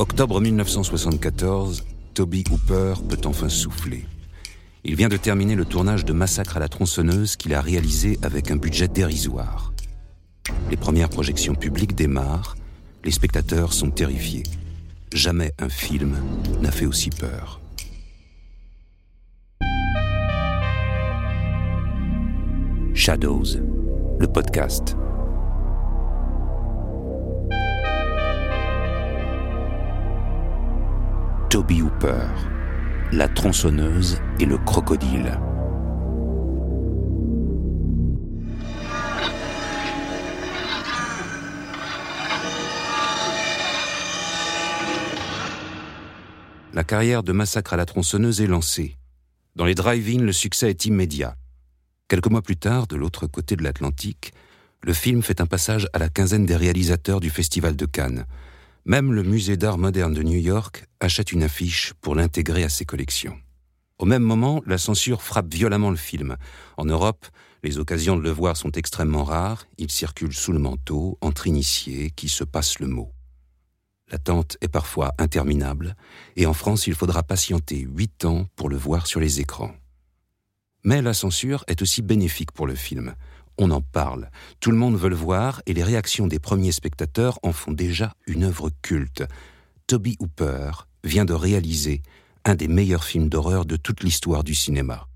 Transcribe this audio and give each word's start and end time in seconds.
Octobre 0.00 0.40
1974, 0.40 1.84
Toby 2.14 2.42
Hooper 2.50 2.94
peut 3.06 3.20
enfin 3.26 3.50
souffler. 3.50 4.06
Il 4.82 4.94
vient 4.94 5.10
de 5.10 5.18
terminer 5.18 5.54
le 5.54 5.66
tournage 5.66 6.06
de 6.06 6.14
Massacre 6.14 6.56
à 6.56 6.60
la 6.60 6.70
tronçonneuse 6.70 7.36
qu'il 7.36 7.52
a 7.52 7.60
réalisé 7.60 8.18
avec 8.22 8.50
un 8.50 8.56
budget 8.56 8.88
dérisoire. 8.88 9.74
Les 10.70 10.78
premières 10.78 11.10
projections 11.10 11.54
publiques 11.54 11.94
démarrent, 11.94 12.56
les 13.04 13.10
spectateurs 13.10 13.74
sont 13.74 13.90
terrifiés. 13.90 14.44
Jamais 15.12 15.52
un 15.58 15.68
film 15.68 16.16
n'a 16.62 16.70
fait 16.70 16.86
aussi 16.86 17.10
peur. 17.10 17.60
Shadows, 22.94 23.58
le 24.18 24.26
podcast. 24.26 24.96
Toby 31.50 31.82
Hooper, 31.82 32.28
la 33.10 33.26
tronçonneuse 33.26 34.20
et 34.38 34.44
le 34.44 34.56
crocodile. 34.56 35.36
La 46.72 46.84
carrière 46.84 47.24
de 47.24 47.32
Massacre 47.32 47.72
à 47.72 47.76
la 47.76 47.84
tronçonneuse 47.84 48.40
est 48.40 48.46
lancée. 48.46 48.96
Dans 49.56 49.64
les 49.64 49.74
drive-in, 49.74 50.22
le 50.22 50.32
succès 50.32 50.70
est 50.70 50.84
immédiat. 50.84 51.34
Quelques 52.06 52.30
mois 52.30 52.42
plus 52.42 52.58
tard, 52.58 52.86
de 52.86 52.94
l'autre 52.94 53.26
côté 53.26 53.56
de 53.56 53.64
l'Atlantique, 53.64 54.32
le 54.82 54.92
film 54.92 55.20
fait 55.20 55.40
un 55.40 55.46
passage 55.46 55.88
à 55.92 55.98
la 55.98 56.10
quinzaine 56.10 56.46
des 56.46 56.54
réalisateurs 56.54 57.18
du 57.18 57.28
Festival 57.28 57.74
de 57.74 57.86
Cannes. 57.86 58.26
Même 58.86 59.12
le 59.12 59.22
Musée 59.22 59.56
d'art 59.56 59.78
moderne 59.78 60.14
de 60.14 60.22
New 60.22 60.38
York 60.38 60.86
achète 61.00 61.32
une 61.32 61.42
affiche 61.42 61.92
pour 62.00 62.14
l'intégrer 62.14 62.64
à 62.64 62.70
ses 62.70 62.86
collections. 62.86 63.38
Au 63.98 64.06
même 64.06 64.22
moment, 64.22 64.62
la 64.66 64.78
censure 64.78 65.22
frappe 65.22 65.52
violemment 65.52 65.90
le 65.90 65.96
film. 65.96 66.36
En 66.78 66.86
Europe, 66.86 67.26
les 67.62 67.78
occasions 67.78 68.16
de 68.16 68.22
le 68.22 68.30
voir 68.30 68.56
sont 68.56 68.72
extrêmement 68.72 69.24
rares, 69.24 69.66
il 69.76 69.90
circule 69.90 70.32
sous 70.32 70.52
le 70.52 70.58
manteau, 70.58 71.18
entre 71.20 71.46
initiés 71.46 72.10
qui 72.10 72.30
se 72.30 72.42
passent 72.42 72.78
le 72.78 72.86
mot. 72.86 73.12
L'attente 74.10 74.56
est 74.62 74.68
parfois 74.68 75.12
interminable, 75.18 75.94
et 76.36 76.46
en 76.46 76.54
France, 76.54 76.86
il 76.86 76.94
faudra 76.94 77.22
patienter 77.22 77.80
huit 77.80 78.24
ans 78.24 78.46
pour 78.56 78.70
le 78.70 78.76
voir 78.76 79.06
sur 79.06 79.20
les 79.20 79.40
écrans. 79.40 79.74
Mais 80.82 81.02
la 81.02 81.12
censure 81.12 81.62
est 81.66 81.82
aussi 81.82 82.00
bénéfique 82.00 82.52
pour 82.52 82.66
le 82.66 82.74
film 82.74 83.14
on 83.60 83.70
en 83.70 83.82
parle. 83.82 84.30
Tout 84.58 84.70
le 84.70 84.78
monde 84.78 84.96
veut 84.96 85.10
le 85.10 85.14
voir 85.14 85.62
et 85.66 85.74
les 85.74 85.84
réactions 85.84 86.26
des 86.26 86.38
premiers 86.38 86.72
spectateurs 86.72 87.38
en 87.42 87.52
font 87.52 87.72
déjà 87.72 88.14
une 88.26 88.44
œuvre 88.44 88.70
culte. 88.82 89.22
Toby 89.86 90.16
Hooper 90.18 90.70
vient 91.04 91.26
de 91.26 91.34
réaliser 91.34 92.02
un 92.44 92.54
des 92.54 92.68
meilleurs 92.68 93.04
films 93.04 93.28
d'horreur 93.28 93.66
de 93.66 93.76
toute 93.76 94.02
l'histoire 94.02 94.44
du 94.44 94.54
cinéma. 94.54 95.06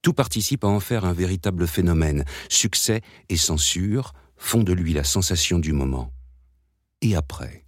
Tout 0.00 0.12
participe 0.12 0.64
à 0.64 0.68
en 0.68 0.80
faire 0.80 1.04
un 1.04 1.12
véritable 1.12 1.66
phénomène. 1.66 2.24
Succès 2.48 3.00
et 3.28 3.36
censure 3.36 4.12
font 4.36 4.62
de 4.62 4.72
lui 4.72 4.92
la 4.92 5.02
sensation 5.02 5.58
du 5.58 5.72
moment. 5.72 6.12
Et 7.00 7.16
après 7.16 7.64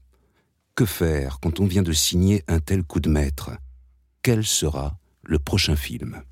Que 0.76 0.84
faire 0.84 1.38
quand 1.40 1.58
on 1.58 1.66
vient 1.66 1.82
de 1.82 1.92
signer 1.92 2.44
un 2.46 2.60
tel 2.60 2.84
coup 2.84 3.00
de 3.00 3.08
maître? 3.08 3.50
Quel 4.22 4.44
sera 4.44 4.98
le 5.24 5.38
prochain 5.38 5.76
film? 5.76 6.22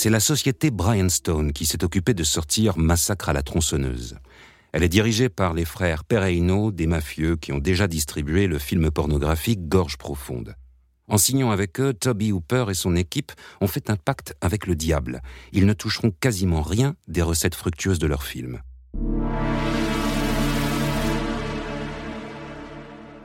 C'est 0.00 0.08
la 0.08 0.18
société 0.18 0.72
Stone 1.08 1.52
qui 1.52 1.66
s'est 1.66 1.84
occupée 1.84 2.14
de 2.14 2.24
sortir 2.24 2.78
Massacre 2.78 3.28
à 3.28 3.34
la 3.34 3.42
tronçonneuse. 3.42 4.16
Elle 4.72 4.82
est 4.82 4.88
dirigée 4.88 5.28
par 5.28 5.52
les 5.52 5.66
frères 5.66 6.04
Pereino, 6.04 6.72
des 6.72 6.86
mafieux 6.86 7.36
qui 7.36 7.52
ont 7.52 7.58
déjà 7.58 7.86
distribué 7.86 8.46
le 8.46 8.58
film 8.58 8.90
pornographique 8.90 9.68
Gorge 9.68 9.98
profonde. 9.98 10.54
En 11.06 11.18
signant 11.18 11.50
avec 11.50 11.78
eux, 11.80 11.92
Toby 11.92 12.32
Hooper 12.32 12.64
et 12.70 12.74
son 12.74 12.96
équipe 12.96 13.32
ont 13.60 13.66
fait 13.66 13.90
un 13.90 13.96
pacte 13.96 14.34
avec 14.40 14.66
le 14.66 14.74
diable. 14.74 15.20
Ils 15.52 15.66
ne 15.66 15.74
toucheront 15.74 16.12
quasiment 16.12 16.62
rien 16.62 16.94
des 17.06 17.20
recettes 17.20 17.54
fructueuses 17.54 17.98
de 17.98 18.06
leur 18.06 18.22
film. 18.22 18.62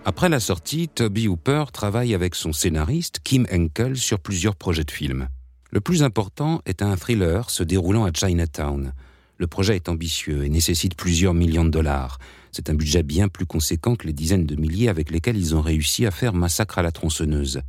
Après 0.04 0.28
la 0.28 0.42
sortie, 0.42 0.90
Toby 0.90 1.30
Hooper 1.30 1.64
travaille 1.72 2.14
avec 2.14 2.36
son 2.36 2.52
scénariste 2.52 3.20
Kim 3.24 3.48
Henkel 3.50 3.96
sur 3.96 4.20
plusieurs 4.20 4.58
projets 4.58 4.84
de 4.84 4.92
films. 4.92 5.30
Le 5.76 5.82
plus 5.82 6.04
important 6.04 6.62
est 6.66 6.82
un 6.82 6.96
thriller 6.96 7.50
se 7.50 7.62
déroulant 7.62 8.06
à 8.06 8.12
Chinatown. 8.14 8.94
Le 9.38 9.46
projet 9.46 9.76
est 9.76 9.90
ambitieux 9.90 10.46
et 10.46 10.50
nécessite 10.50 10.96
plusieurs 10.96 11.34
millions 11.34 11.66
de 11.66 11.70
dollars. 11.70 12.18
C'est 12.54 12.70
un 12.70 12.76
budget 12.76 13.04
bien 13.04 13.28
plus 13.28 13.46
conséquent 13.46 13.98
que 13.98 14.08
les 14.08 14.14
dizaines 14.14 14.46
de 14.46 14.56
milliers 14.56 14.88
avec 14.88 15.12
lesquels 15.12 15.36
ils 15.36 15.54
ont 15.54 15.60
réussi 15.60 16.06
à 16.06 16.12
faire 16.12 16.34
Massacre 16.34 16.78
à 16.78 16.82
la 16.82 16.94
tronçonneuse. 16.94 17.60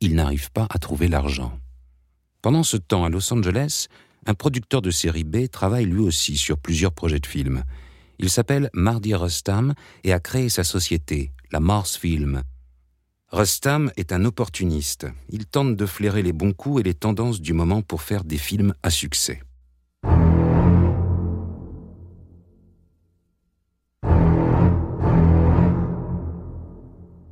Ils 0.00 0.16
n'arrivent 0.16 0.50
pas 0.50 0.66
à 0.68 0.80
trouver 0.80 1.06
l'argent. 1.06 1.56
Pendant 2.42 2.64
ce 2.64 2.76
temps, 2.76 3.04
à 3.04 3.08
Los 3.08 3.32
Angeles, 3.32 3.86
un 4.26 4.34
producteur 4.34 4.82
de 4.82 4.90
série 4.90 5.22
B 5.22 5.48
travaille 5.48 5.86
lui 5.86 6.00
aussi 6.00 6.36
sur 6.36 6.58
plusieurs 6.58 6.90
projets 6.90 7.20
de 7.20 7.26
films. 7.26 7.62
Il 8.18 8.30
s'appelle 8.30 8.68
Mardi 8.74 9.14
Rustam 9.14 9.74
et 10.02 10.12
a 10.12 10.18
créé 10.18 10.48
sa 10.48 10.64
société, 10.64 11.30
la 11.52 11.60
Mars 11.60 11.96
Film, 11.96 12.42
Rustam 13.34 13.90
est 13.96 14.12
un 14.12 14.24
opportuniste. 14.24 15.08
Il 15.28 15.46
tente 15.46 15.74
de 15.74 15.86
flairer 15.86 16.22
les 16.22 16.32
bons 16.32 16.52
coups 16.52 16.78
et 16.78 16.84
les 16.84 16.94
tendances 16.94 17.40
du 17.40 17.52
moment 17.52 17.82
pour 17.82 18.00
faire 18.00 18.22
des 18.22 18.38
films 18.38 18.74
à 18.84 18.90
succès. 18.90 19.42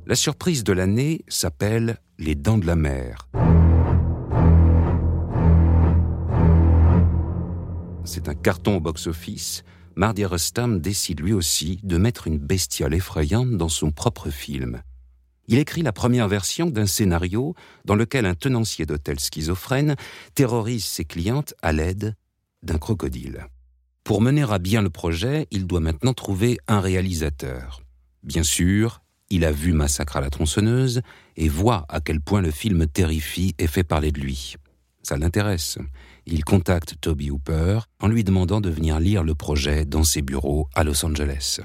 La 0.05 0.15
surprise 0.15 0.65
de 0.65 0.73
l'année 0.73 1.21
s'appelle 1.29 1.97
Les 2.19 2.35
Dents 2.35 2.57
de 2.57 2.67
la 2.67 2.75
Mer. 2.75 3.29
C'est 8.03 8.27
un 8.27 8.35
carton 8.35 8.75
au 8.75 8.79
box-office. 8.81 9.63
Mardi 9.95 10.25
Rustam 10.25 10.81
décide 10.81 11.21
lui 11.21 11.31
aussi 11.31 11.79
de 11.81 11.97
mettre 11.97 12.27
une 12.27 12.39
bestiole 12.39 12.93
effrayante 12.93 13.51
dans 13.51 13.69
son 13.69 13.91
propre 13.91 14.29
film 14.29 14.81
il 15.47 15.59
écrit 15.59 15.81
la 15.81 15.91
première 15.91 16.27
version 16.27 16.67
d'un 16.67 16.85
scénario 16.85 17.55
dans 17.85 17.95
lequel 17.95 18.25
un 18.25 18.35
tenancier 18.35 18.85
d'hôtel 18.85 19.19
schizophrène 19.19 19.95
terrorise 20.35 20.85
ses 20.85 21.05
clientes 21.05 21.53
à 21.61 21.71
l'aide 21.71 22.15
d'un 22.61 22.77
crocodile. 22.77 23.47
Pour 24.03 24.21
mener 24.21 24.45
à 24.49 24.59
bien 24.59 24.81
le 24.81 24.89
projet, 24.89 25.47
il 25.51 25.65
doit 25.65 25.79
maintenant 25.79 26.13
trouver 26.13 26.57
un 26.67 26.79
réalisateur. 26.79 27.81
Bien 28.23 28.43
sûr, 28.43 29.01
il 29.29 29.45
a 29.45 29.51
vu 29.51 29.73
Massacre 29.73 30.17
à 30.17 30.21
la 30.21 30.29
tronçonneuse 30.29 31.01
et 31.37 31.49
voit 31.49 31.85
à 31.89 32.01
quel 32.01 32.21
point 32.21 32.41
le 32.41 32.51
film 32.51 32.85
terrifie 32.87 33.55
et 33.57 33.67
fait 33.67 33.83
parler 33.83 34.11
de 34.11 34.19
lui. 34.19 34.55
Ça 35.03 35.17
l'intéresse. 35.17 35.77
Il 36.25 36.45
contacte 36.45 36.95
Toby 37.01 37.29
Hooper 37.29 37.79
en 37.99 38.07
lui 38.07 38.23
demandant 38.23 38.61
de 38.61 38.69
venir 38.69 38.99
lire 38.99 39.23
le 39.23 39.35
projet 39.35 39.85
dans 39.85 40.05
ses 40.05 40.21
bureaux 40.21 40.69
à 40.73 40.83
Los 40.83 41.05
Angeles. 41.05 41.59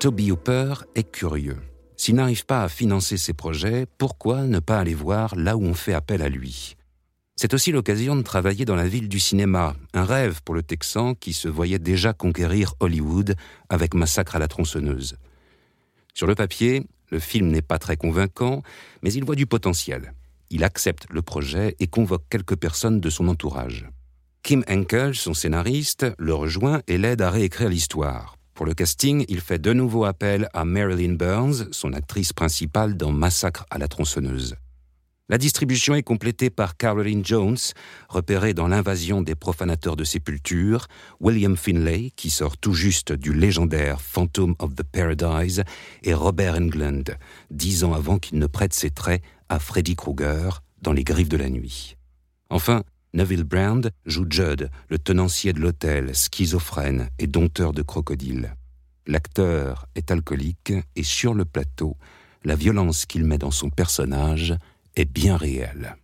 Toby 0.00 0.30
Hooper 0.30 0.72
est 0.94 1.12
curieux. 1.12 1.58
S'il 1.94 2.14
n'arrive 2.14 2.46
pas 2.46 2.62
à 2.62 2.70
financer 2.70 3.18
ses 3.18 3.34
projets, 3.34 3.84
pourquoi 3.98 4.44
ne 4.44 4.58
pas 4.58 4.78
aller 4.78 4.94
voir 4.94 5.36
là 5.36 5.58
où 5.58 5.62
on 5.62 5.74
fait 5.74 5.92
appel 5.92 6.22
à 6.22 6.30
lui? 6.30 6.74
C'est 7.36 7.52
aussi 7.52 7.70
l'occasion 7.70 8.16
de 8.16 8.22
travailler 8.22 8.64
dans 8.64 8.76
la 8.76 8.88
ville 8.88 9.10
du 9.10 9.20
cinéma, 9.20 9.76
un 9.92 10.04
rêve 10.04 10.40
pour 10.42 10.54
le 10.54 10.62
Texan 10.62 11.14
qui 11.14 11.34
se 11.34 11.48
voyait 11.48 11.78
déjà 11.78 12.14
conquérir 12.14 12.72
Hollywood 12.80 13.36
avec 13.68 13.92
Massacre 13.92 14.36
à 14.36 14.38
la 14.38 14.48
tronçonneuse. 14.48 15.18
Sur 16.14 16.26
le 16.26 16.34
papier, 16.34 16.86
le 17.10 17.18
film 17.18 17.48
n'est 17.48 17.60
pas 17.60 17.78
très 17.78 17.98
convaincant, 17.98 18.62
mais 19.02 19.12
il 19.12 19.24
voit 19.24 19.36
du 19.36 19.44
potentiel. 19.44 20.14
Il 20.48 20.64
accepte 20.64 21.08
le 21.10 21.20
projet 21.20 21.76
et 21.78 21.88
convoque 21.88 22.24
quelques 22.30 22.56
personnes 22.56 23.00
de 23.00 23.10
son 23.10 23.28
entourage. 23.28 23.86
Kim 24.42 24.64
Henkel, 24.66 25.14
son 25.14 25.34
scénariste, 25.34 26.06
le 26.16 26.32
rejoint 26.32 26.80
et 26.88 26.96
l'aide 26.96 27.20
à 27.20 27.28
réécrire 27.28 27.68
l'histoire. 27.68 28.39
Pour 28.60 28.66
le 28.66 28.74
casting, 28.74 29.24
il 29.30 29.40
fait 29.40 29.58
de 29.58 29.72
nouveau 29.72 30.04
appel 30.04 30.50
à 30.52 30.66
Marilyn 30.66 31.14
Burns, 31.14 31.68
son 31.70 31.94
actrice 31.94 32.34
principale 32.34 32.94
dans 32.94 33.10
Massacre 33.10 33.64
à 33.70 33.78
la 33.78 33.88
tronçonneuse. 33.88 34.54
La 35.30 35.38
distribution 35.38 35.94
est 35.94 36.02
complétée 36.02 36.50
par 36.50 36.76
Caroline 36.76 37.24
Jones, 37.24 37.56
repérée 38.10 38.52
dans 38.52 38.68
l'invasion 38.68 39.22
des 39.22 39.34
profanateurs 39.34 39.96
de 39.96 40.04
sépultures, 40.04 40.88
William 41.20 41.56
Finlay, 41.56 42.10
qui 42.16 42.28
sort 42.28 42.58
tout 42.58 42.74
juste 42.74 43.14
du 43.14 43.32
légendaire 43.32 44.02
Phantom 44.02 44.54
of 44.58 44.74
the 44.74 44.82
Paradise, 44.82 45.62
et 46.02 46.12
Robert 46.12 46.56
Englund, 46.56 47.16
dix 47.50 47.82
ans 47.82 47.94
avant 47.94 48.18
qu'il 48.18 48.38
ne 48.38 48.46
prête 48.46 48.74
ses 48.74 48.90
traits 48.90 49.22
à 49.48 49.58
Freddy 49.58 49.96
Krueger 49.96 50.62
dans 50.82 50.92
Les 50.92 51.04
Griffes 51.04 51.30
de 51.30 51.38
la 51.38 51.48
Nuit. 51.48 51.96
Enfin, 52.50 52.82
Neville 53.12 53.44
Brand 53.44 53.90
joue 54.06 54.26
Judd, 54.28 54.70
le 54.88 54.98
tenancier 54.98 55.52
de 55.52 55.60
l'hôtel, 55.60 56.14
schizophrène 56.14 57.08
et 57.18 57.26
dompteur 57.26 57.72
de 57.72 57.82
crocodiles. 57.82 58.54
L'acteur 59.06 59.86
est 59.96 60.10
alcoolique 60.10 60.72
et 60.94 61.02
sur 61.02 61.34
le 61.34 61.44
plateau, 61.44 61.96
la 62.44 62.54
violence 62.54 63.06
qu'il 63.06 63.24
met 63.24 63.38
dans 63.38 63.50
son 63.50 63.68
personnage 63.68 64.54
est 64.96 65.10
bien 65.10 65.36
réelle. 65.36 65.96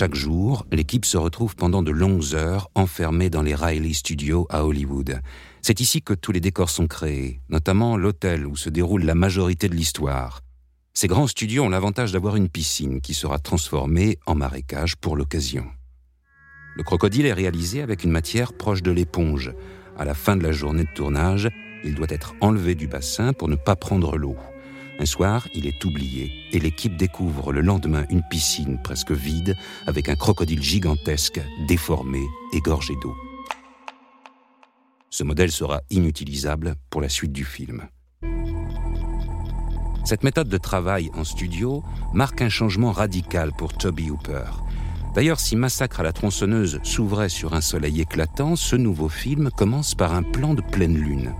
Chaque 0.00 0.14
jour, 0.14 0.64
l'équipe 0.72 1.04
se 1.04 1.18
retrouve 1.18 1.56
pendant 1.56 1.82
de 1.82 1.90
longues 1.90 2.32
heures 2.32 2.70
enfermée 2.74 3.28
dans 3.28 3.42
les 3.42 3.54
Riley 3.54 3.92
Studios 3.92 4.46
à 4.48 4.64
Hollywood. 4.64 5.20
C'est 5.60 5.80
ici 5.80 6.00
que 6.00 6.14
tous 6.14 6.32
les 6.32 6.40
décors 6.40 6.70
sont 6.70 6.86
créés, 6.86 7.42
notamment 7.50 7.98
l'hôtel 7.98 8.46
où 8.46 8.56
se 8.56 8.70
déroule 8.70 9.04
la 9.04 9.14
majorité 9.14 9.68
de 9.68 9.74
l'histoire. 9.74 10.40
Ces 10.94 11.06
grands 11.06 11.26
studios 11.26 11.64
ont 11.64 11.68
l'avantage 11.68 12.12
d'avoir 12.12 12.36
une 12.36 12.48
piscine 12.48 13.02
qui 13.02 13.12
sera 13.12 13.38
transformée 13.38 14.18
en 14.24 14.34
marécage 14.34 14.96
pour 14.96 15.18
l'occasion. 15.18 15.66
Le 16.76 16.82
crocodile 16.82 17.26
est 17.26 17.34
réalisé 17.34 17.82
avec 17.82 18.02
une 18.02 18.10
matière 18.10 18.54
proche 18.54 18.82
de 18.82 18.92
l'éponge. 18.92 19.52
À 19.98 20.06
la 20.06 20.14
fin 20.14 20.34
de 20.34 20.42
la 20.42 20.52
journée 20.52 20.84
de 20.84 20.94
tournage, 20.94 21.50
il 21.84 21.94
doit 21.94 22.06
être 22.08 22.32
enlevé 22.40 22.74
du 22.74 22.86
bassin 22.86 23.34
pour 23.34 23.48
ne 23.48 23.56
pas 23.56 23.76
prendre 23.76 24.16
l'eau. 24.16 24.38
Un 25.00 25.06
soir, 25.06 25.48
il 25.54 25.66
est 25.66 25.82
oublié 25.86 26.30
et 26.52 26.60
l'équipe 26.60 26.94
découvre 26.94 27.54
le 27.54 27.62
lendemain 27.62 28.04
une 28.10 28.22
piscine 28.22 28.78
presque 28.84 29.12
vide 29.12 29.56
avec 29.86 30.10
un 30.10 30.14
crocodile 30.14 30.62
gigantesque, 30.62 31.40
déformé 31.66 32.20
et 32.52 32.60
gorgé 32.60 32.92
d'eau. 33.00 33.16
Ce 35.08 35.24
modèle 35.24 35.50
sera 35.50 35.80
inutilisable 35.88 36.74
pour 36.90 37.00
la 37.00 37.08
suite 37.08 37.32
du 37.32 37.46
film. 37.46 37.88
Cette 40.04 40.22
méthode 40.22 40.50
de 40.50 40.58
travail 40.58 41.10
en 41.14 41.24
studio 41.24 41.82
marque 42.12 42.42
un 42.42 42.50
changement 42.50 42.92
radical 42.92 43.52
pour 43.56 43.72
Toby 43.72 44.10
Hooper. 44.10 44.50
D'ailleurs, 45.14 45.40
si 45.40 45.56
Massacre 45.56 46.00
à 46.00 46.02
la 46.02 46.12
tronçonneuse 46.12 46.78
s'ouvrait 46.82 47.30
sur 47.30 47.54
un 47.54 47.62
soleil 47.62 48.02
éclatant, 48.02 48.54
ce 48.54 48.76
nouveau 48.76 49.08
film 49.08 49.48
commence 49.50 49.94
par 49.94 50.14
un 50.14 50.22
plan 50.22 50.52
de 50.52 50.60
pleine 50.60 50.98
lune 50.98 51.32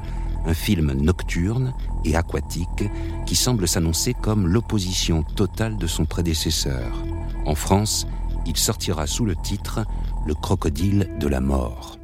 un 0.46 0.54
film 0.54 0.92
nocturne 0.92 1.74
et 2.04 2.16
aquatique 2.16 2.84
qui 3.26 3.36
semble 3.36 3.68
s'annoncer 3.68 4.14
comme 4.14 4.46
l'opposition 4.46 5.22
totale 5.22 5.76
de 5.76 5.86
son 5.86 6.04
prédécesseur. 6.04 7.02
En 7.46 7.54
France, 7.54 8.06
il 8.46 8.56
sortira 8.56 9.06
sous 9.06 9.24
le 9.24 9.36
titre 9.36 9.84
Le 10.26 10.34
crocodile 10.34 11.08
de 11.18 11.28
la 11.28 11.40
mort. 11.40 11.96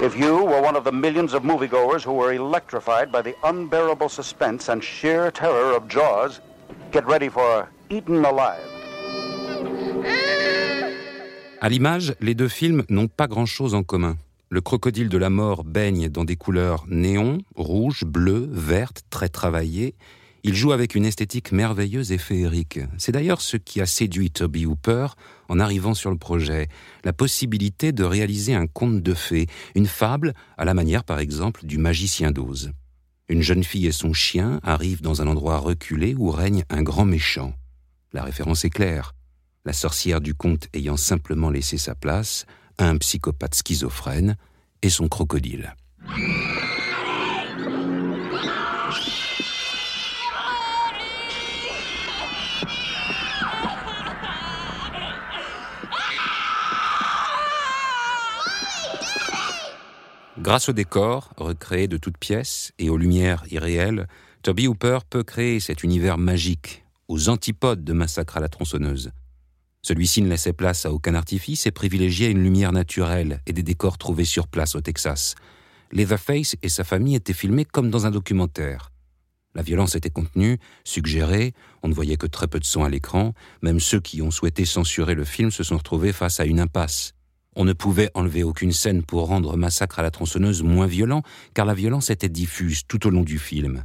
If 0.00 0.16
you 0.18 0.44
were 0.44 0.60
one 0.60 0.76
of 0.76 0.84
the 0.84 0.92
millions 0.92 1.34
of 1.34 1.44
moviegoers 1.44 2.04
who 2.04 2.12
were 2.12 2.32
electrified 2.32 3.10
by 3.10 3.22
the 3.22 3.34
unbearable 3.44 4.08
suspense 4.08 4.68
and 4.68 4.80
sheer 4.82 5.30
terror 5.30 5.76
of 5.76 5.88
Jaws, 5.88 6.40
get 6.92 7.06
ready 7.06 7.28
for 7.28 7.68
Eaten 7.90 8.24
Alive. 8.24 8.74
À 11.60 11.68
l'image, 11.68 12.14
les 12.20 12.34
deux 12.34 12.48
films 12.48 12.84
n'ont 12.90 13.08
pas 13.08 13.26
grand-chose 13.26 13.74
en 13.74 13.82
commun. 13.82 14.16
Le 14.54 14.60
crocodile 14.60 15.08
de 15.08 15.18
la 15.18 15.30
mort 15.30 15.64
baigne 15.64 16.08
dans 16.08 16.24
des 16.24 16.36
couleurs 16.36 16.84
néon, 16.86 17.38
rouge, 17.56 18.04
bleu, 18.06 18.48
verte, 18.52 19.02
très 19.10 19.28
travaillées. 19.28 19.96
Il 20.44 20.54
joue 20.54 20.70
avec 20.70 20.94
une 20.94 21.06
esthétique 21.06 21.50
merveilleuse 21.50 22.12
et 22.12 22.18
féerique. 22.18 22.78
C'est 22.96 23.10
d'ailleurs 23.10 23.40
ce 23.40 23.56
qui 23.56 23.80
a 23.80 23.86
séduit 23.86 24.30
Toby 24.30 24.64
Hooper 24.64 25.08
en 25.48 25.58
arrivant 25.58 25.92
sur 25.92 26.12
le 26.12 26.18
projet, 26.18 26.68
la 27.02 27.12
possibilité 27.12 27.90
de 27.90 28.04
réaliser 28.04 28.54
un 28.54 28.68
conte 28.68 29.02
de 29.02 29.12
fées, 29.12 29.48
une 29.74 29.86
fable 29.86 30.34
à 30.56 30.64
la 30.64 30.72
manière 30.72 31.02
par 31.02 31.18
exemple 31.18 31.66
du 31.66 31.76
magicien 31.76 32.30
d'Oz. 32.30 32.70
Une 33.28 33.42
jeune 33.42 33.64
fille 33.64 33.88
et 33.88 33.92
son 33.92 34.12
chien 34.12 34.60
arrivent 34.62 35.02
dans 35.02 35.20
un 35.20 35.26
endroit 35.26 35.58
reculé 35.58 36.14
où 36.16 36.30
règne 36.30 36.62
un 36.70 36.84
grand 36.84 37.06
méchant. 37.06 37.54
La 38.12 38.22
référence 38.22 38.64
est 38.64 38.70
claire. 38.70 39.16
La 39.64 39.72
sorcière 39.72 40.20
du 40.20 40.32
conte 40.34 40.68
ayant 40.74 40.96
simplement 40.96 41.50
laissé 41.50 41.76
sa 41.76 41.96
place, 41.96 42.46
un 42.78 42.96
psychopathe 42.98 43.54
schizophrène 43.54 44.36
et 44.82 44.90
son 44.90 45.08
crocodile. 45.08 45.74
Grâce 60.38 60.68
au 60.68 60.72
décor, 60.72 61.30
recréé 61.38 61.88
de 61.88 61.96
toutes 61.96 62.18
pièces, 62.18 62.72
et 62.78 62.90
aux 62.90 62.98
lumières 62.98 63.44
irréelles, 63.50 64.06
Toby 64.42 64.66
Hooper 64.66 64.98
peut 65.08 65.22
créer 65.22 65.58
cet 65.58 65.82
univers 65.82 66.18
magique, 66.18 66.84
aux 67.08 67.30
antipodes 67.30 67.82
de 67.82 67.92
Massacre 67.94 68.36
à 68.36 68.40
la 68.40 68.50
tronçonneuse. 68.50 69.10
Celui-ci 69.84 70.22
ne 70.22 70.30
laissait 70.30 70.54
place 70.54 70.86
à 70.86 70.92
aucun 70.92 71.14
artifice 71.14 71.66
et 71.66 71.70
privilégiait 71.70 72.30
une 72.30 72.42
lumière 72.42 72.72
naturelle 72.72 73.42
et 73.44 73.52
des 73.52 73.62
décors 73.62 73.98
trouvés 73.98 74.24
sur 74.24 74.48
place 74.48 74.74
au 74.74 74.80
Texas. 74.80 75.34
Leatherface 75.92 76.56
et 76.62 76.70
sa 76.70 76.84
famille 76.84 77.16
étaient 77.16 77.34
filmés 77.34 77.66
comme 77.66 77.90
dans 77.90 78.06
un 78.06 78.10
documentaire. 78.10 78.92
La 79.54 79.60
violence 79.60 79.94
était 79.94 80.08
contenue, 80.08 80.58
suggérée, 80.84 81.52
on 81.82 81.88
ne 81.88 81.94
voyait 81.94 82.16
que 82.16 82.26
très 82.26 82.48
peu 82.48 82.58
de 82.58 82.64
son 82.64 82.82
à 82.82 82.88
l'écran, 82.88 83.34
même 83.60 83.78
ceux 83.78 84.00
qui 84.00 84.22
ont 84.22 84.30
souhaité 84.30 84.64
censurer 84.64 85.14
le 85.14 85.24
film 85.24 85.50
se 85.50 85.62
sont 85.62 85.76
retrouvés 85.76 86.14
face 86.14 86.40
à 86.40 86.46
une 86.46 86.60
impasse. 86.60 87.12
On 87.54 87.66
ne 87.66 87.74
pouvait 87.74 88.10
enlever 88.14 88.42
aucune 88.42 88.72
scène 88.72 89.02
pour 89.02 89.26
rendre 89.26 89.54
Massacre 89.58 89.98
à 89.98 90.02
la 90.02 90.10
tronçonneuse 90.10 90.62
moins 90.62 90.86
violent, 90.86 91.22
car 91.52 91.66
la 91.66 91.74
violence 91.74 92.08
était 92.08 92.30
diffuse 92.30 92.84
tout 92.88 93.06
au 93.06 93.10
long 93.10 93.22
du 93.22 93.38
film. 93.38 93.84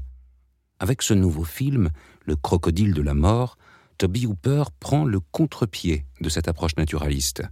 Avec 0.79 1.01
ce 1.01 1.13
nouveau 1.13 1.43
film, 1.43 1.89
Le 2.25 2.37
crocodile 2.37 2.93
de 2.93 3.01
la 3.01 3.13
mort, 3.13 3.57
Toby 3.99 4.25
Hooper 4.25 4.63
prend 4.79 5.03
le 5.03 5.19
contre-pied 5.19 6.05
de 6.21 6.29
cette 6.29 6.47
approche 6.47 6.77
naturaliste. 6.77 7.43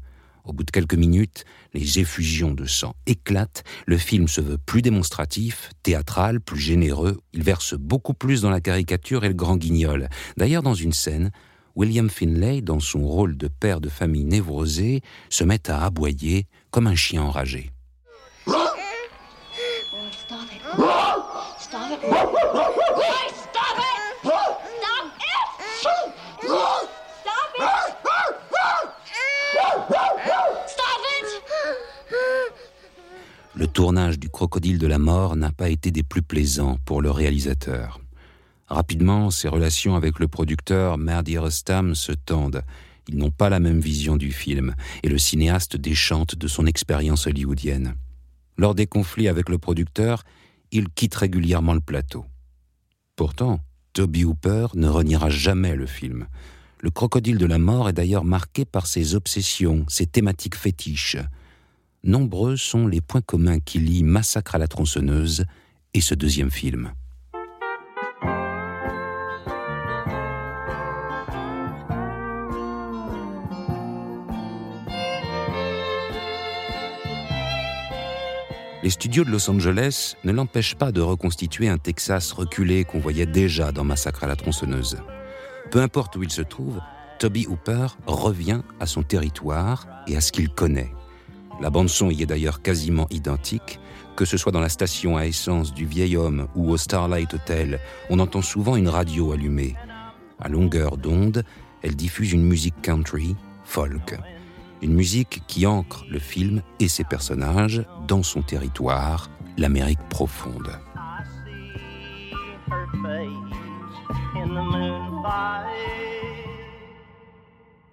Au 0.45 0.53
bout 0.53 0.63
de 0.63 0.71
quelques 0.71 0.94
minutes, 0.94 1.44
les 1.73 1.99
effusions 1.99 2.53
de 2.53 2.65
sang 2.65 2.95
éclatent, 3.05 3.65
le 3.85 3.97
film 3.97 4.29
se 4.29 4.39
veut 4.39 4.57
plus 4.57 4.81
démonstratif, 4.81 5.71
théâtral, 5.83 6.39
plus 6.39 6.57
généreux, 6.59 7.19
il 7.33 7.44
verse 7.44 7.73
beaucoup 7.73 8.13
plus 8.13 8.44
dans 8.44 8.49
la 8.49 8.61
caricature 8.61 9.25
et 9.25 9.27
le 9.27 9.33
grand 9.33 9.57
guignol. 9.57 10.07
D'ailleurs, 10.38 10.63
dans 10.63 10.73
une 10.73 10.94
scène, 10.94 11.31
William 11.75 12.09
Finlay, 12.09 12.61
dans 12.61 12.79
son 12.79 13.05
rôle 13.05 13.35
de 13.35 13.49
père 13.49 13.81
de 13.81 13.89
famille 13.89 14.23
névrosé, 14.23 15.01
se 15.29 15.44
met 15.44 15.69
à 15.69 15.83
aboyer 15.83 16.47
comme 16.71 16.88
un 16.88 16.95
chien 16.95 17.23
enragé. 17.23 17.71
Le 33.57 33.66
tournage 33.66 34.19
du 34.19 34.30
Crocodile 34.30 34.78
de 34.78 34.85
la 34.85 34.99
Mort 34.99 35.35
n'a 35.35 35.52
pas 35.52 35.69
été 35.69 35.90
des 35.90 36.04
plus 36.04 36.21
plaisants 36.21 36.78
pour 36.85 37.02
le 37.02 37.09
réalisateur. 37.09 37.99
Rapidement, 38.68 39.31
ses 39.31 39.47
relations 39.47 39.95
avec 39.95 40.19
le 40.19 40.28
producteur 40.28 40.99
Merdi 40.99 41.40
Rustam 41.40 41.95
se 41.95 42.11
tendent. 42.11 42.61
Ils 43.07 43.18
n'ont 43.18 43.31
pas 43.31 43.49
la 43.49 43.59
même 43.59 43.80
vision 43.80 44.16
du 44.16 44.31
film, 44.31 44.76
et 45.02 45.09
le 45.09 45.18
cinéaste 45.18 45.76
déchante 45.76 46.35
de 46.35 46.47
son 46.47 46.68
expérience 46.68 47.26
hollywoodienne. 47.26 47.95
Lors 48.57 48.76
des 48.76 48.85
conflits 48.85 49.28
avec 49.28 49.49
le 49.49 49.57
producteur, 49.57 50.23
il 50.71 50.90
quitte 50.90 51.16
régulièrement 51.16 51.73
le 51.73 51.80
plateau. 51.80 52.26
Pourtant, 53.16 53.59
Toby 53.94 54.23
Hooper 54.23 54.68
ne 54.76 54.87
reniera 54.87 55.31
jamais 55.31 55.76
le 55.76 55.87
film. 55.87 56.28
Le 56.80 56.92
crocodile 56.92 57.40
de 57.40 57.47
la 57.47 57.57
mort 57.57 57.90
est 57.90 57.94
d'ailleurs 57.94 58.23
marqué 58.23 58.66
par 58.66 58.85
ses 58.85 59.16
obsessions, 59.16 59.83
ses 59.87 60.06
thématiques 60.06 60.56
fétiches 60.56 61.18
nombreux 62.04 62.57
sont 62.57 62.87
les 62.87 63.01
points 63.01 63.21
communs 63.21 63.59
qui 63.59 63.80
lient 63.80 64.04
Massacre 64.04 64.56
à 64.56 64.57
la 64.57 64.68
tronçonneuse 64.68 65.45
et 65.94 66.01
ce 66.01 66.16
deuxième 66.16 66.51
film. 66.51 66.92
Les 78.83 78.92
studios 78.92 79.25
de 79.25 79.31
Los 79.31 79.49
Angeles 79.49 80.16
ne 80.23 80.31
l'empêchent 80.31 80.75
pas 80.75 80.94
de 80.94 81.01
reconstituer 81.01 81.68
un 81.68 81.77
Texas 81.77 82.31
reculé 82.31 82.85
qu'on 82.85 82.99
voyait 82.99 83.25
déjà 83.25 83.73
dans 83.73 83.83
Massacre 83.83 84.23
à 84.23 84.27
la 84.27 84.37
tronçonneuse. 84.37 84.97
Peu 85.71 85.81
importe 85.81 86.16
où 86.16 86.23
il 86.23 86.31
se 86.31 86.42
trouve, 86.42 86.80
Toby 87.19 87.47
Hooper 87.47 87.87
revient 88.06 88.61
à 88.80 88.85
son 88.85 89.04
territoire 89.04 89.87
et 90.07 90.16
à 90.16 90.21
ce 90.21 90.31
qu'il 90.31 90.47
connaît. 90.47 90.92
La 91.59 91.69
bande-son 91.71 92.11
y 92.11 92.21
est 92.21 92.28
d'ailleurs 92.28 92.61
quasiment 92.61 93.07
identique, 93.09 93.80
que 94.16 94.26
ce 94.26 94.37
soit 94.37 94.52
dans 94.52 94.59
la 94.59 94.69
station 94.69 95.18
à 95.18 95.26
essence 95.26 95.73
du 95.73 95.85
vieil 95.85 96.16
homme 96.16 96.47
ou 96.56 96.69
au 96.69 96.78
Starlight 96.78 97.33
Hotel, 97.33 97.80
on 98.09 98.19
entend 98.19 98.42
souvent 98.42 98.76
une 98.76 98.90
radio 98.90 99.31
allumée. 99.31 99.76
À 100.40 100.49
longueur 100.49 100.97
d'onde, 100.97 101.44
elle 101.81 101.95
diffuse 101.95 102.33
une 102.33 102.44
musique 102.44 102.81
country, 102.81 103.35
folk. 103.64 104.19
Une 104.81 104.94
musique 104.94 105.42
qui 105.47 105.66
ancre 105.66 106.06
le 106.09 106.19
film 106.19 106.61
et 106.80 106.87
ses 106.87 107.04
personnages 107.04 107.83
dans 108.07 108.21
son 108.21 108.44
territoire, 108.44 109.30
l'Amérique 109.57 110.07
profonde. 110.09 110.71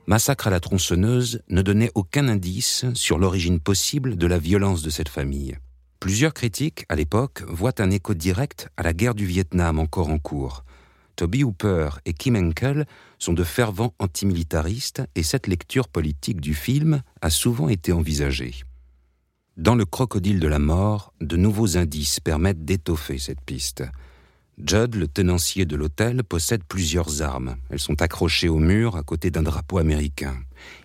Massacre 0.07 0.49
à 0.49 0.51
la 0.51 0.61
tronçonneuse 0.61 1.41
ne 1.49 1.63
donnait 1.63 1.91
aucun 1.95 2.29
indice 2.29 2.85
sur 2.93 3.19
l'origine 3.19 3.59
possible 3.59 4.17
de 4.17 4.27
la 4.27 4.39
violence 4.39 4.83
de 4.83 4.91
cette 4.91 5.09
famille. 5.09 5.57
Plusieurs 5.99 6.35
critiques, 6.35 6.85
à 6.91 6.95
l'époque, 6.95 7.43
voient 7.49 7.81
un 7.81 7.91
écho 7.91 8.13
direct 8.13 8.69
à 8.77 8.83
la 8.83 8.93
guerre 8.93 9.15
du 9.15 9.25
Vietnam 9.25 9.79
encore 9.79 10.11
en 10.11 10.19
cours. 10.19 10.65
Toby 11.17 11.43
Hooper 11.43 11.89
et 12.05 12.13
Kim 12.13 12.37
Henkel 12.37 12.85
sont 13.19 13.33
de 13.33 13.45
fervents 13.45 13.95
antimilitaristes 13.99 15.03
et 15.15 15.23
cette 15.23 15.47
lecture 15.47 15.89
politique 15.89 16.41
du 16.43 16.55
film 16.55 17.01
a 17.23 17.31
souvent 17.31 17.71
été 17.71 17.93
envisagée. 17.93 18.55
Dans 19.57 19.77
le 19.77 19.87
crocodile 19.87 20.41
de 20.41 20.49
la 20.49 20.59
mort, 20.59 21.15
de 21.23 21.37
nouveaux 21.37 21.79
indices 21.79 22.21
permettent 22.21 22.65
d'étoffer 22.65 23.19
cette 23.19 23.41
piste. 23.41 23.85
Judd, 24.59 24.95
le 24.95 25.09
tenancier 25.09 25.65
de 25.65 25.75
l'hôtel, 25.75 26.23
possède 26.23 26.63
plusieurs 26.65 27.23
armes. 27.23 27.57
Elles 27.71 27.81
sont 27.81 28.01
accrochées 28.03 28.49
au 28.49 28.59
mur 28.59 28.97
à 28.97 29.03
côté 29.03 29.31
d'un 29.31 29.43
drapeau 29.43 29.79
américain. 29.79 30.37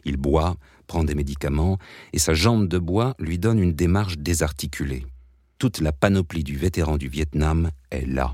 Il 0.06 0.18
boit, 0.18 0.58
prend 0.88 1.04
des 1.04 1.16
médicaments, 1.16 1.78
et 2.12 2.20
sa 2.20 2.34
jambe 2.34 2.68
de 2.68 2.80
bois 2.80 3.16
lui 3.20 3.38
donne 3.38 3.60
une 3.60 3.74
démarche 3.74 4.18
désarticulée. 4.18 5.06
Toute 5.60 5.82
la 5.82 5.92
panoplie 5.92 6.44
du 6.44 6.58
vétéran 6.58 6.98
du 6.98 7.10
Vietnam 7.10 7.70
est 7.92 8.08
là. 8.08 8.34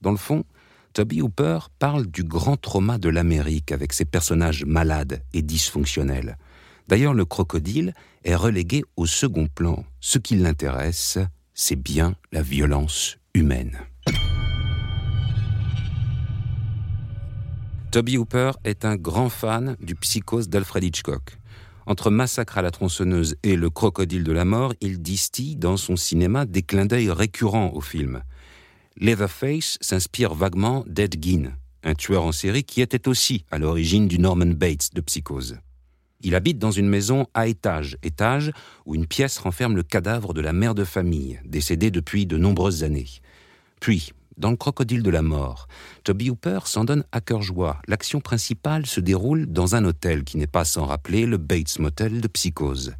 Dans 0.00 0.12
le 0.12 0.16
fond, 0.16 0.44
Toby 0.92 1.22
Hooper 1.22 1.58
parle 1.78 2.06
du 2.06 2.22
grand 2.22 2.56
trauma 2.56 2.98
de 2.98 3.08
l'Amérique 3.08 3.72
avec 3.72 3.92
ses 3.92 4.04
personnages 4.04 4.64
malades 4.64 5.22
et 5.32 5.42
dysfonctionnels. 5.42 6.36
D'ailleurs, 6.88 7.14
le 7.14 7.24
crocodile 7.24 7.94
est 8.24 8.34
relégué 8.34 8.84
au 8.96 9.06
second 9.06 9.48
plan. 9.48 9.84
Ce 10.00 10.18
qui 10.18 10.36
l'intéresse, 10.36 11.18
c'est 11.54 11.76
bien 11.76 12.14
la 12.30 12.42
violence 12.42 13.16
humaine. 13.34 13.78
Toby 17.92 18.16
Hooper 18.16 18.52
est 18.64 18.86
un 18.86 18.96
grand 18.96 19.28
fan 19.28 19.76
du 19.78 19.94
psychose 19.94 20.48
d'Alfred 20.48 20.82
Hitchcock. 20.82 21.36
Entre 21.84 22.10
Massacre 22.10 22.56
à 22.56 22.62
la 22.62 22.70
tronçonneuse 22.70 23.36
et 23.42 23.54
Le 23.54 23.68
crocodile 23.68 24.24
de 24.24 24.32
la 24.32 24.46
mort, 24.46 24.72
il 24.80 25.02
distille 25.02 25.56
dans 25.56 25.76
son 25.76 25.96
cinéma 25.96 26.46
des 26.46 26.62
clins 26.62 26.86
d'œil 26.86 27.10
récurrents 27.10 27.70
au 27.74 27.82
film. 27.82 28.22
Leatherface 28.96 29.76
s'inspire 29.82 30.34
vaguement 30.34 30.84
d'Ed 30.86 31.22
Gein, 31.22 31.52
un 31.82 31.94
tueur 31.94 32.24
en 32.24 32.32
série 32.32 32.64
qui 32.64 32.80
était 32.80 33.08
aussi 33.08 33.44
à 33.50 33.58
l'origine 33.58 34.08
du 34.08 34.18
Norman 34.18 34.54
Bates 34.54 34.94
de 34.94 35.02
Psychose. 35.02 35.58
Il 36.22 36.34
habite 36.34 36.58
dans 36.58 36.70
une 36.70 36.88
maison 36.88 37.26
à 37.34 37.46
étage, 37.46 37.98
étage 38.02 38.52
où 38.86 38.94
une 38.94 39.06
pièce 39.06 39.36
renferme 39.36 39.76
le 39.76 39.82
cadavre 39.82 40.32
de 40.32 40.40
la 40.40 40.54
mère 40.54 40.74
de 40.74 40.84
famille, 40.84 41.40
décédée 41.44 41.90
depuis 41.90 42.24
de 42.24 42.38
nombreuses 42.38 42.84
années. 42.84 43.20
Puis, 43.80 44.14
dans 44.36 44.50
le 44.50 44.56
crocodile 44.56 45.02
de 45.02 45.10
la 45.10 45.22
mort, 45.22 45.66
Toby 46.04 46.30
Hooper 46.30 46.60
s'en 46.66 46.84
donne 46.84 47.04
à 47.12 47.20
cœur 47.20 47.42
joie. 47.42 47.80
L'action 47.86 48.20
principale 48.20 48.86
se 48.86 49.00
déroule 49.00 49.46
dans 49.46 49.74
un 49.74 49.84
hôtel 49.84 50.24
qui 50.24 50.36
n'est 50.36 50.46
pas 50.46 50.64
sans 50.64 50.86
rappeler 50.86 51.26
le 51.26 51.36
Bates 51.36 51.78
Motel 51.78 52.20
de 52.20 52.28
Psychose. 52.28 52.94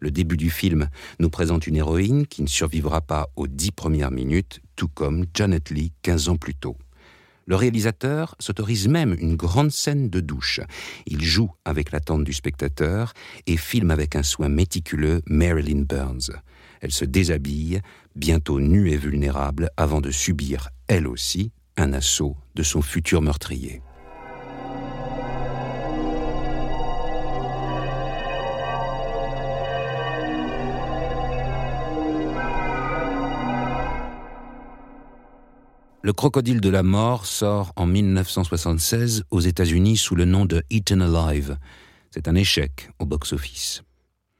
Le 0.00 0.10
début 0.10 0.36
du 0.36 0.50
film 0.50 0.88
nous 1.18 1.30
présente 1.30 1.66
une 1.66 1.76
héroïne 1.76 2.26
qui 2.26 2.42
ne 2.42 2.46
survivra 2.46 3.00
pas 3.00 3.28
aux 3.36 3.48
dix 3.48 3.72
premières 3.72 4.12
minutes, 4.12 4.60
tout 4.76 4.88
comme 4.88 5.26
Janet 5.34 5.70
Lee 5.70 5.92
quinze 6.02 6.28
ans 6.28 6.36
plus 6.36 6.54
tôt. 6.54 6.76
Le 7.46 7.56
réalisateur 7.56 8.36
s'autorise 8.38 8.88
même 8.88 9.16
une 9.18 9.34
grande 9.34 9.72
scène 9.72 10.10
de 10.10 10.20
douche. 10.20 10.60
Il 11.06 11.24
joue 11.24 11.50
avec 11.64 11.92
l'attente 11.92 12.22
du 12.22 12.34
spectateur 12.34 13.14
et 13.46 13.56
filme 13.56 13.90
avec 13.90 14.16
un 14.16 14.22
soin 14.22 14.50
méticuleux 14.50 15.22
Marilyn 15.26 15.82
Burns. 15.82 16.30
Elle 16.80 16.92
se 16.92 17.06
déshabille, 17.06 17.80
bientôt 18.18 18.60
nue 18.60 18.90
et 18.90 18.96
vulnérable, 18.96 19.70
avant 19.76 20.00
de 20.00 20.10
subir, 20.10 20.68
elle 20.88 21.06
aussi, 21.06 21.52
un 21.76 21.92
assaut 21.92 22.36
de 22.56 22.62
son 22.62 22.82
futur 22.82 23.22
meurtrier. 23.22 23.80
Le 36.02 36.12
crocodile 36.12 36.60
de 36.60 36.70
la 36.70 36.82
mort 36.82 37.26
sort 37.26 37.72
en 37.76 37.86
1976 37.86 39.24
aux 39.30 39.40
États-Unis 39.40 39.96
sous 39.96 40.16
le 40.16 40.24
nom 40.24 40.46
de 40.46 40.62
Eaten 40.70 41.02
Alive. 41.02 41.58
C'est 42.10 42.28
un 42.28 42.34
échec 42.34 42.90
au 42.98 43.04
box-office. 43.04 43.82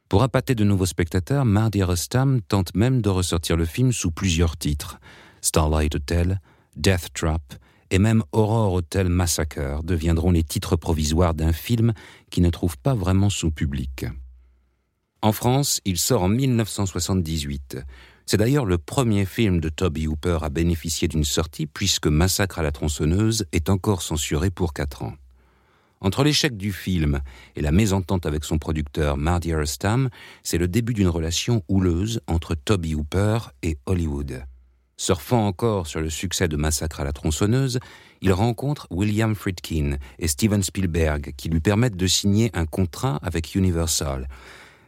Pour 0.08 0.22
appâter 0.22 0.54
de 0.54 0.64
nouveaux 0.64 0.86
spectateurs, 0.86 1.44
Mardi 1.44 1.82
Rustam 1.82 2.40
tente 2.40 2.74
même 2.74 3.02
de 3.02 3.10
ressortir 3.10 3.58
le 3.58 3.66
film 3.66 3.92
sous 3.92 4.10
plusieurs 4.10 4.56
titres. 4.56 4.98
Starlight 5.42 5.96
Hotel, 5.96 6.40
Death 6.76 7.12
Trap 7.12 7.42
et 7.90 7.98
même 7.98 8.22
Horror 8.32 8.72
Hotel 8.72 9.10
Massacre 9.10 9.82
deviendront 9.82 10.30
les 10.30 10.44
titres 10.44 10.76
provisoires 10.76 11.34
d'un 11.34 11.52
film 11.52 11.92
qui 12.30 12.40
ne 12.40 12.48
trouve 12.48 12.78
pas 12.78 12.94
vraiment 12.94 13.28
son 13.28 13.50
public. 13.50 14.06
En 15.20 15.32
France, 15.32 15.80
il 15.84 15.98
sort 15.98 16.22
en 16.22 16.28
1978. 16.28 17.78
C'est 18.24 18.36
d'ailleurs 18.38 18.64
le 18.64 18.78
premier 18.78 19.26
film 19.26 19.60
de 19.60 19.68
Toby 19.68 20.06
Hooper 20.06 20.38
à 20.40 20.48
bénéficier 20.48 21.08
d'une 21.08 21.24
sortie 21.24 21.66
puisque 21.66 22.06
Massacre 22.06 22.60
à 22.60 22.62
la 22.62 22.72
tronçonneuse 22.72 23.44
est 23.52 23.68
encore 23.68 24.00
censuré 24.00 24.50
pour 24.50 24.72
quatre 24.72 25.02
ans. 25.02 25.14
Entre 26.00 26.22
l'échec 26.22 26.56
du 26.56 26.72
film 26.72 27.20
et 27.56 27.60
la 27.60 27.72
mésentente 27.72 28.24
avec 28.24 28.44
son 28.44 28.58
producteur 28.58 29.16
Marty 29.16 29.52
Aristam, 29.52 30.10
c'est 30.42 30.58
le 30.58 30.68
début 30.68 30.94
d'une 30.94 31.08
relation 31.08 31.64
houleuse 31.68 32.20
entre 32.26 32.54
Toby 32.54 32.94
Hooper 32.94 33.38
et 33.62 33.78
Hollywood. 33.86 34.44
Surfant 34.96 35.46
encore 35.46 35.86
sur 35.86 36.00
le 36.00 36.10
succès 36.10 36.48
de 36.48 36.56
Massacre 36.56 37.00
à 37.00 37.04
la 37.04 37.12
tronçonneuse, 37.12 37.78
il 38.20 38.32
rencontre 38.32 38.88
William 38.90 39.34
Friedkin 39.34 39.96
et 40.18 40.26
Steven 40.26 40.62
Spielberg 40.62 41.34
qui 41.36 41.48
lui 41.48 41.60
permettent 41.60 41.96
de 41.96 42.06
signer 42.06 42.50
un 42.54 42.66
contrat 42.66 43.18
avec 43.22 43.54
Universal. 43.54 44.28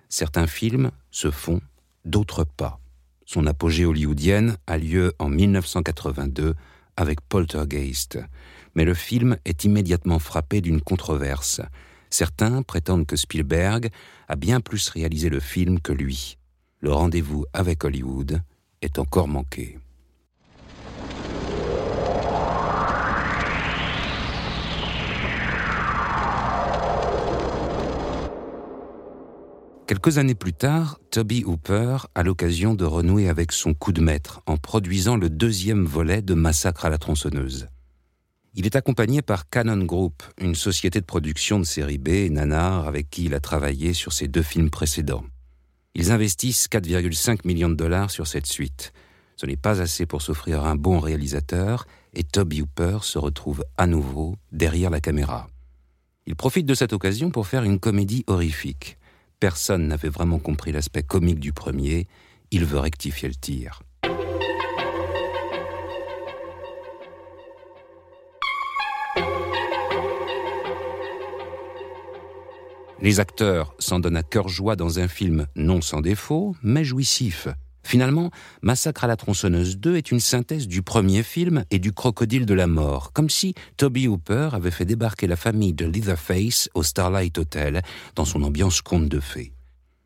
Certains 0.09 0.49
films 0.49 0.91
se 1.13 1.31
font, 1.31 1.61
d'autres 2.05 2.45
pas. 2.45 2.81
Son 3.25 3.47
apogée 3.47 3.85
hollywoodienne 3.85 4.57
a 4.67 4.79
lieu 4.79 5.13
en 5.21 5.29
1982 5.29 6.55
avec 7.01 7.21
Poltergeist 7.21 8.19
mais 8.75 8.85
le 8.85 8.95
film 8.95 9.37
est 9.45 9.65
immédiatement 9.65 10.19
frappé 10.19 10.61
d'une 10.61 10.81
controverse. 10.81 11.61
Certains 12.09 12.63
prétendent 12.63 13.07
que 13.07 13.17
Spielberg 13.17 13.91
a 14.29 14.37
bien 14.37 14.61
plus 14.61 14.89
réalisé 14.89 15.29
le 15.29 15.41
film 15.41 15.81
que 15.81 15.93
lui. 15.93 16.39
Le 16.81 16.93
rendez-vous 16.93 17.47
avec 17.53 17.85
Hollywood 17.85 18.43
est 18.83 18.99
encore 18.99 19.29
manqué. 19.29 19.79
Quelques 29.91 30.19
années 30.19 30.37
plus 30.37 30.53
tard, 30.53 31.01
Toby 31.11 31.43
Hooper 31.45 31.97
a 32.15 32.23
l'occasion 32.23 32.75
de 32.75 32.85
renouer 32.85 33.29
avec 33.29 33.51
son 33.51 33.75
coup 33.75 33.93
de 33.93 34.01
maître 34.01 34.41
en 34.47 34.57
produisant 34.57 35.17
le 35.17 35.29
deuxième 35.29 35.85
volet 35.85 36.23
de 36.23 36.35
Massacre 36.35 36.85
à 36.85 36.91
la 36.91 36.97
tronçonneuse. 36.97 37.67
Il 38.55 38.67
est 38.67 38.77
accompagné 38.77 39.21
par 39.21 39.49
Canon 39.49 39.85
Group, 39.85 40.23
une 40.39 40.55
société 40.55 41.01
de 41.01 41.05
production 41.05 41.59
de 41.59 41.65
série 41.65 41.99
B 41.99 42.11
et 42.11 42.31
nanar 42.31 42.87
avec 42.87 43.11
qui 43.11 43.25
il 43.25 43.35
a 43.35 43.41
travaillé 43.41 43.93
sur 43.93 44.13
ses 44.13 44.29
deux 44.29 44.45
films 44.45 44.71
précédents. 44.71 45.25
Ils 45.97 46.13
investissent 46.13 46.69
4,5 46.69 47.41
millions 47.45 47.69
de 47.69 47.75
dollars 47.75 48.13
sur 48.13 48.29
cette 48.29 48.47
suite. 48.47 48.93
Ce 49.35 49.45
n'est 49.45 49.57
pas 49.57 49.83
assez 49.83 50.07
pour 50.07 50.23
s'offrir 50.23 50.65
un 50.65 50.77
bon 50.77 51.01
réalisateur 51.01 51.85
et 52.15 52.23
Toby 52.23 52.63
Hooper 52.63 52.99
se 53.03 53.19
retrouve 53.19 53.65
à 53.77 53.89
nouveau 53.89 54.37
derrière 54.53 54.91
la 54.91 55.01
caméra. 55.01 55.49
Il 56.27 56.37
profite 56.37 56.67
de 56.67 56.75
cette 56.75 56.93
occasion 56.93 57.33
pour 57.33 57.49
faire 57.49 57.65
une 57.65 57.81
comédie 57.81 58.23
horrifique. 58.29 59.00
Personne 59.41 59.89
n'avait 59.89 60.11
vraiment 60.11 60.39
compris 60.39 60.71
l'aspect 60.71 61.03
comique 61.03 61.41
du 61.41 61.55
premier, 61.55 62.07
il 62.51 62.67
veut 62.67 62.79
rectifier 62.79 63.27
le 63.27 63.35
tir. 63.35 63.81
Les 73.01 73.19
acteurs 73.19 73.75
s'en 73.79 73.99
donnent 73.99 74.19
à 74.19 74.23
cœur 74.23 74.51
joie 74.51 74.77
dans 74.77 74.99
un 74.99 75.09
film 75.09 75.47
non 75.57 75.81
sans 75.81 76.03
défaut, 76.03 76.55
mais 76.63 76.85
jouissif. 76.85 77.49
Finalement, 77.83 78.31
Massacre 78.63 79.05
à 79.05 79.07
la 79.07 79.17
tronçonneuse 79.17 79.79
2 79.79 79.97
est 79.97 80.11
une 80.11 80.21
synthèse 80.21 80.69
du 80.69 80.83
premier 80.83 81.23
film 81.23 81.65
et 81.71 81.79
du 81.79 81.93
crocodile 81.93 82.47
de 82.47 82.55
la 82.55 82.67
mort, 82.67 83.13
comme 83.13 83.31
si 83.31 83.55
Toby 83.77 84.07
Hooper 84.07 84.51
avait 84.53 84.71
fait 84.71 84.85
débarquer 84.85 85.27
la 85.27 85.37
famille 85.37 85.73
de 85.73 85.87
Leatherface 85.87 86.69
au 86.75 86.83
Starlight 86.83 87.39
Hotel 87.39 87.83
dans 88.15 88.25
son 88.25 88.43
ambiance 88.43 88.83
conte 88.83 89.09
de 89.09 89.21
fées. 89.21 89.53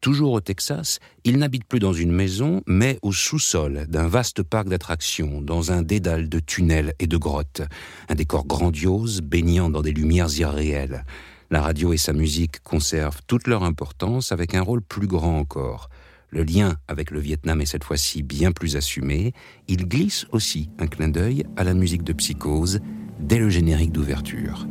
Toujours 0.05 0.33
au 0.33 0.41
Texas, 0.41 0.99
il 1.25 1.39
n'habite 1.39 1.65
plus 1.65 1.79
dans 1.79 1.95
une 1.95 2.13
maison, 2.13 2.61
mais 2.67 2.99
au 3.01 3.11
sous-sol 3.11 3.87
d'un 3.89 4.07
vaste 4.07 4.43
parc 4.43 4.69
d'attractions, 4.69 5.41
dans 5.41 5.73
un 5.73 5.81
dédale 5.81 6.29
de 6.29 6.41
tunnels 6.41 6.93
et 6.99 7.07
de 7.07 7.17
grottes, 7.17 7.63
un 8.11 8.15
décor 8.15 8.47
grandiose 8.47 9.23
baignant 9.23 9.71
dans 9.71 9.81
des 9.81 9.93
lumières 9.93 10.29
irréelles. 10.39 11.07
La 11.51 11.63
radio 11.63 11.95
et 11.95 11.97
sa 11.97 12.13
musique 12.13 12.63
conservent 12.63 13.23
toute 13.27 13.47
leur 13.47 13.63
importance 13.63 14.31
avec 14.31 14.55
un 14.55 14.61
rôle 14.61 14.83
plus 14.83 15.07
grand 15.07 15.39
encore. 15.39 15.89
Le 16.35 16.43
lien 16.43 16.75
avec 16.89 17.13
le 17.13 17.21
Vietnam 17.21 17.61
est 17.61 17.67
cette 17.67 17.85
fois-ci 17.85 18.25
bien 18.25 18.51
plus 18.51 18.75
assumé. 18.75 19.33
Il 19.69 19.87
glisse 19.87 20.27
aussi 20.33 20.69
un 20.81 20.89
clin 20.89 21.09
d'œil 21.09 21.45
à 21.57 21.63
la 21.63 21.75
musique 21.75 22.03
de 22.03 22.13
Psychose 22.13 22.81
dès 23.21 23.39
le 23.39 23.51
générique 23.51 23.93
d'ouverture. 23.93 24.67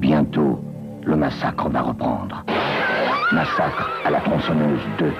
Bientôt, 0.00 0.58
le 1.06 1.14
massacre 1.14 1.70
va 1.70 1.80
reprendre. 1.80 2.44
Massacre 3.32 3.88
à 4.04 4.10
la 4.10 4.20
tronçonneuse 4.22 4.80
2. 4.98 5.12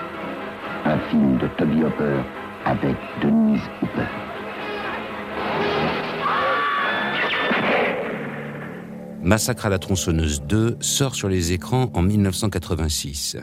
Un 0.87 0.99
film 1.08 1.38
de 1.38 1.46
Toby 1.56 1.84
Hopper 1.84 2.20
avec 2.64 2.96
Denise 3.23 3.62
Hooper. 3.80 4.08
Massacre 9.23 9.66
à 9.66 9.68
la 9.68 9.78
tronçonneuse 9.78 10.42
2 10.42 10.78
sort 10.80 11.14
sur 11.14 11.28
les 11.28 11.52
écrans 11.52 11.92
en 11.94 12.02
1986. 12.02 13.37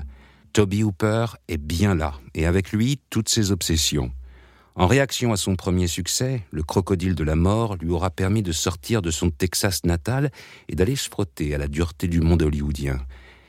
Toby 0.54 0.84
Hooper 0.84 1.28
est 1.48 1.58
bien 1.58 1.96
là, 1.96 2.14
et 2.34 2.46
avec 2.46 2.74
lui 2.74 3.00
toutes 3.10 3.30
ses 3.30 3.52
obsessions. 3.52 4.12
En 4.76 4.86
réaction 4.86 5.32
à 5.32 5.38
son 5.38 5.56
premier 5.56 5.88
succès, 5.88 6.46
Le 6.52 6.64
Crocodile 6.64 7.16
de 7.16 7.24
la 7.24 7.36
Mort 7.36 7.78
lui 7.78 7.90
aura 7.90 8.10
permis 8.10 8.44
de 8.44 8.52
sortir 8.52 9.02
de 9.02 9.12
son 9.12 9.30
Texas 9.30 9.86
natal 9.86 10.30
et 10.68 10.76
d'aller 10.76 10.96
se 10.96 11.10
frotter 11.10 11.56
à 11.56 11.58
la 11.58 11.68
dureté 11.68 12.08
du 12.08 12.20
monde 12.20 12.42
hollywoodien. 12.42 13.00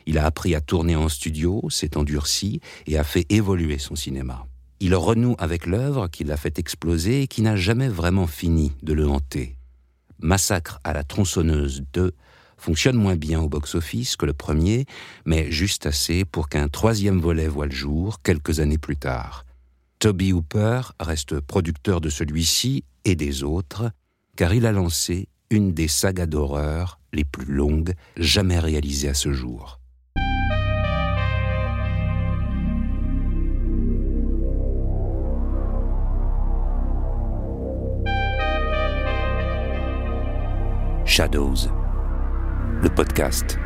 Il 0.07 0.19
a 0.19 0.27
appris 0.27 0.55
à 0.55 0.61
tourner 0.61 0.95
en 0.95 1.09
studio, 1.09 1.63
s'est 1.71 1.97
endurci 1.97 2.61
et 2.87 2.99
a 2.99 3.05
fait 3.05 3.27
évoluer 3.31 3.79
son 3.79 3.97
cinéma. 3.97 4.47
Il 4.79 4.95
renoue 4.95 5.37
avec 5.39 5.67
l'œuvre 5.67 6.09
qui 6.09 6.25
l'a 6.25 6.37
fait 6.37 6.59
exploser 6.59 7.23
et 7.23 7.27
qui 7.29 7.43
n'a 7.43 7.57
jamais 7.57 7.89
vraiment 7.89 8.27
fini 8.27 8.73
de 8.83 8.93
le 8.93 9.09
hanter. 9.09 9.57
Massacre 10.21 10.79
à 10.85 10.93
la 10.93 11.03
tronçonneuse 11.03 11.85
2 11.93 12.13
fonctionne 12.63 12.97
moins 12.97 13.17
bien 13.17 13.41
au 13.41 13.49
box-office 13.49 14.17
que 14.17 14.25
le 14.25 14.33
premier, 14.33 14.87
mais 15.27 15.51
juste 15.51 15.85
assez 15.87 16.25
pour 16.25 16.49
qu'un 16.49 16.69
troisième 16.69 17.19
volet 17.19 17.49
voie 17.49 17.67
le 17.67 17.73
jour 17.73 18.23
quelques 18.23 18.61
années 18.61 18.79
plus 18.79 18.97
tard. 18.97 19.45
Toby 19.99 20.33
Hooper 20.33 20.81
reste 21.01 21.41
producteur 21.41 22.01
de 22.01 22.09
celui-ci 22.09 22.85
et 23.05 23.17
des 23.17 23.43
autres, 23.43 23.91
car 24.37 24.55
il 24.55 24.65
a 24.65 24.73
lancé 24.73 25.29
une 25.51 25.75
des 25.75 25.89
sagas 25.89 26.27
d'horreur 26.27 27.01
les 27.13 27.25
plus 27.25 27.53
longues 27.53 27.95
jamais 28.17 28.61
réalisées 28.61 29.09
à 29.09 29.15
ce 29.15 29.33
jour. 29.33 29.81
Shadows, 41.05 41.69
le 42.83 42.89
podcast. 42.89 43.59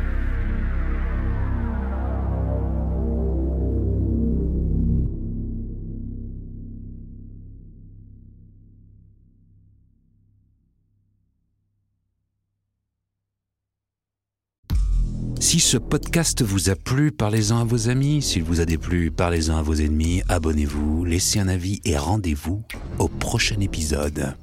Si 15.39 15.59
ce 15.59 15.77
podcast 15.77 16.43
vous 16.43 16.69
a 16.69 16.75
plu, 16.75 17.11
parlez-en 17.11 17.59
à 17.59 17.63
vos 17.63 17.89
amis. 17.89 18.21
S'il 18.21 18.43
vous 18.43 18.61
a 18.61 18.65
déplu, 18.65 19.11
parlez-en 19.11 19.57
à 19.57 19.61
vos 19.61 19.75
ennemis. 19.75 20.21
Abonnez-vous, 20.27 21.05
laissez 21.05 21.39
un 21.39 21.47
avis 21.47 21.81
et 21.85 21.97
rendez-vous 21.97 22.63
au 22.99 23.07
prochain 23.07 23.59
épisode. 23.61 24.35